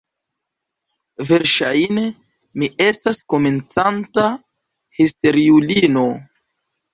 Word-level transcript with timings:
Verŝajne, 1.27 2.05
mi 2.61 2.69
estas 2.85 3.19
komencanta 3.35 4.25
histeriulino. 5.01 6.07